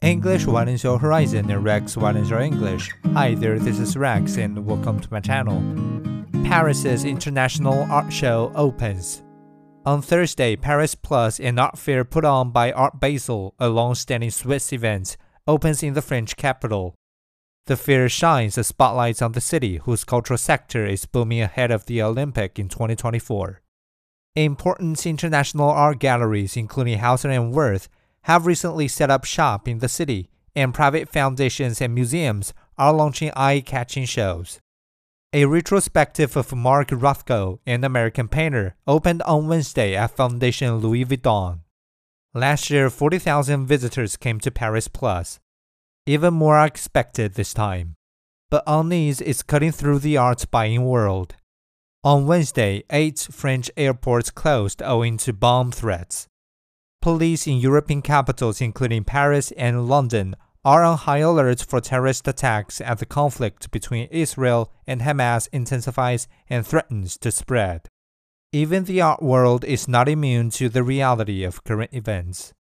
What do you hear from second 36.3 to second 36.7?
of